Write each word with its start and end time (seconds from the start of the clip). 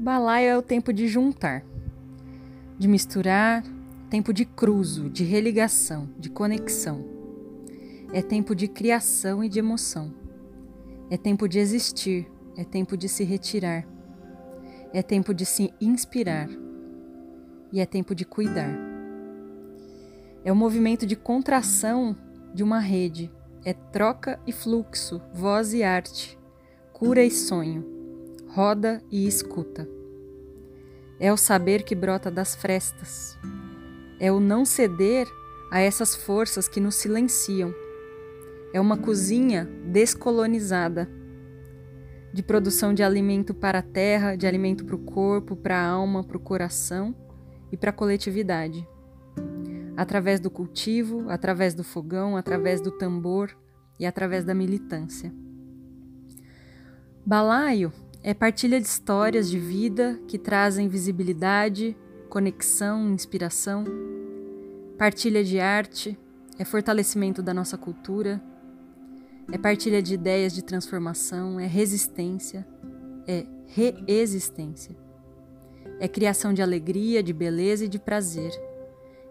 Balaio 0.00 0.48
é 0.48 0.56
o 0.56 0.62
tempo 0.62 0.94
de 0.94 1.06
juntar, 1.06 1.62
de 2.78 2.88
misturar, 2.88 3.62
tempo 4.08 4.32
de 4.32 4.46
cruzo, 4.46 5.10
de 5.10 5.24
religação, 5.24 6.08
de 6.18 6.30
conexão. 6.30 7.04
É 8.10 8.22
tempo 8.22 8.54
de 8.54 8.66
criação 8.66 9.44
e 9.44 9.48
de 9.50 9.58
emoção. 9.58 10.10
É 11.10 11.18
tempo 11.18 11.46
de 11.46 11.58
existir, 11.58 12.26
é 12.56 12.64
tempo 12.64 12.96
de 12.96 13.10
se 13.10 13.24
retirar. 13.24 13.86
É 14.90 15.02
tempo 15.02 15.34
de 15.34 15.44
se 15.44 15.70
inspirar. 15.78 16.48
E 17.70 17.78
é 17.78 17.84
tempo 17.84 18.14
de 18.14 18.24
cuidar. 18.24 18.74
É 20.42 20.50
o 20.50 20.56
movimento 20.56 21.04
de 21.04 21.14
contração 21.14 22.16
de 22.54 22.62
uma 22.62 22.78
rede. 22.78 23.30
É 23.66 23.74
troca 23.74 24.40
e 24.46 24.52
fluxo, 24.52 25.20
voz 25.34 25.74
e 25.74 25.82
arte, 25.82 26.38
cura 26.90 27.22
e 27.22 27.30
sonho 27.30 27.99
roda 28.52 29.00
e 29.08 29.28
escuta. 29.28 29.88
É 31.20 31.32
o 31.32 31.36
saber 31.36 31.84
que 31.84 31.94
brota 31.94 32.30
das 32.30 32.54
frestas. 32.54 33.38
É 34.18 34.32
o 34.32 34.40
não 34.40 34.64
ceder 34.64 35.28
a 35.70 35.80
essas 35.80 36.16
forças 36.16 36.66
que 36.66 36.80
nos 36.80 36.96
silenciam. 36.96 37.72
É 38.72 38.80
uma 38.80 38.96
cozinha 38.96 39.68
descolonizada 39.86 41.08
de 42.32 42.42
produção 42.42 42.92
de 42.92 43.02
alimento 43.02 43.54
para 43.54 43.78
a 43.78 43.82
terra, 43.82 44.34
de 44.34 44.46
alimento 44.46 44.84
para 44.84 44.96
o 44.96 45.04
corpo, 45.04 45.54
para 45.54 45.78
a 45.78 45.86
alma, 45.86 46.24
para 46.24 46.36
o 46.36 46.40
coração 46.40 47.14
e 47.70 47.76
para 47.76 47.90
a 47.90 47.92
coletividade. 47.92 48.86
Através 49.96 50.40
do 50.40 50.50
cultivo, 50.50 51.28
através 51.28 51.74
do 51.74 51.84
fogão, 51.84 52.36
através 52.36 52.80
do 52.80 52.90
tambor 52.90 53.56
e 53.98 54.06
através 54.06 54.44
da 54.44 54.54
militância. 54.54 55.32
Balaio 57.24 57.92
é 58.22 58.34
partilha 58.34 58.78
de 58.78 58.86
histórias 58.86 59.48
de 59.48 59.58
vida 59.58 60.20
que 60.28 60.38
trazem 60.38 60.88
visibilidade, 60.88 61.96
conexão, 62.28 63.10
inspiração. 63.10 63.84
Partilha 64.98 65.42
de 65.42 65.58
arte, 65.58 66.18
é 66.58 66.64
fortalecimento 66.64 67.42
da 67.42 67.54
nossa 67.54 67.78
cultura. 67.78 68.40
É 69.50 69.56
partilha 69.56 70.02
de 70.02 70.14
ideias 70.14 70.52
de 70.52 70.62
transformação, 70.62 71.58
é 71.58 71.66
resistência, 71.66 72.66
é 73.26 73.46
reexistência. 73.66 74.94
É 75.98 76.06
criação 76.06 76.52
de 76.52 76.60
alegria, 76.60 77.22
de 77.22 77.32
beleza 77.32 77.86
e 77.86 77.88
de 77.88 77.98
prazer. 77.98 78.52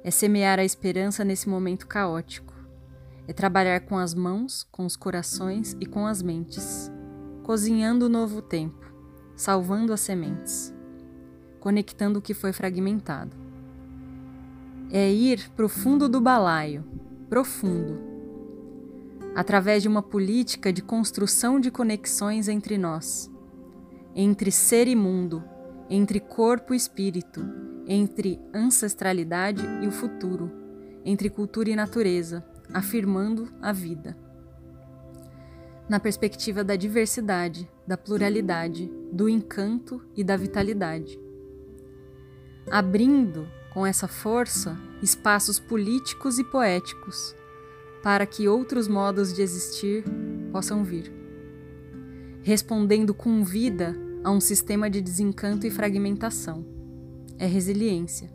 É 0.03 0.09
semear 0.09 0.57
a 0.59 0.65
esperança 0.65 1.23
nesse 1.23 1.47
momento 1.47 1.85
caótico. 1.85 2.55
É 3.27 3.33
trabalhar 3.33 3.81
com 3.81 3.99
as 3.99 4.15
mãos, 4.15 4.63
com 4.71 4.83
os 4.83 4.95
corações 4.95 5.77
e 5.79 5.85
com 5.85 6.07
as 6.07 6.23
mentes 6.23 6.91
cozinhando 7.49 8.05
o 8.05 8.09
novo 8.09 8.43
tempo, 8.43 8.93
salvando 9.35 9.91
as 9.91 10.01
sementes, 10.01 10.71
conectando 11.59 12.19
o 12.19 12.21
que 12.21 12.35
foi 12.35 12.53
fragmentado. 12.53 13.35
É 14.91 15.11
ir 15.11 15.49
para 15.55 15.65
o 15.65 15.67
fundo 15.67 16.07
do 16.07 16.21
balaio, 16.21 16.85
profundo, 17.27 17.99
através 19.35 19.81
de 19.81 19.87
uma 19.87 20.03
política 20.03 20.71
de 20.71 20.83
construção 20.83 21.59
de 21.59 21.71
conexões 21.71 22.47
entre 22.47 22.77
nós, 22.77 23.31
entre 24.15 24.51
ser 24.51 24.87
e 24.87 24.95
mundo, 24.95 25.43
entre 25.89 26.19
corpo 26.19 26.75
e 26.75 26.77
espírito, 26.77 27.43
entre 27.87 28.39
ancestralidade 28.53 29.65
e 29.81 29.87
o 29.87 29.91
futuro, 29.91 30.51
entre 31.03 31.31
cultura 31.31 31.71
e 31.71 31.75
natureza, 31.75 32.45
afirmando 32.71 33.51
a 33.59 33.71
vida 33.71 34.28
na 35.89 35.99
perspectiva 35.99 36.63
da 36.63 36.75
diversidade, 36.75 37.67
da 37.85 37.97
pluralidade, 37.97 38.91
do 39.11 39.27
encanto 39.27 39.99
e 40.15 40.23
da 40.23 40.37
vitalidade. 40.37 41.19
Abrindo 42.69 43.47
com 43.73 43.83
essa 43.85 44.07
força 44.07 44.77
espaços 45.01 45.59
políticos 45.59 46.37
e 46.37 46.43
poéticos 46.43 47.35
para 48.03 48.25
que 48.27 48.47
outros 48.47 48.87
modos 48.87 49.33
de 49.33 49.41
existir 49.41 50.05
possam 50.51 50.83
vir. 50.83 51.11
Respondendo 52.43 53.13
com 53.13 53.43
vida 53.43 53.95
a 54.23 54.29
um 54.29 54.39
sistema 54.39 54.89
de 54.89 55.01
desencanto 55.01 55.65
e 55.65 55.71
fragmentação. 55.71 56.65
É 57.37 57.47
resiliência. 57.47 58.31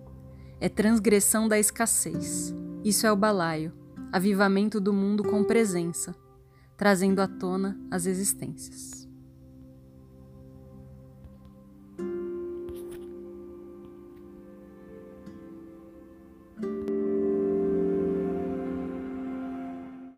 É 0.60 0.69
transgressão 0.69 1.47
da 1.47 1.59
escassez. 1.59 2.54
Isso 2.84 3.06
é 3.06 3.12
o 3.12 3.16
balaio, 3.16 3.72
avivamento 4.12 4.81
do 4.81 4.93
mundo 4.93 5.22
com 5.22 5.44
presença 5.44 6.14
trazendo 6.77 7.21
à 7.21 7.29
tona 7.29 7.79
as 7.91 8.07
existências. 8.07 9.03